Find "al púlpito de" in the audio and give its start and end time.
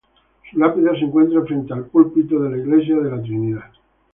1.73-2.49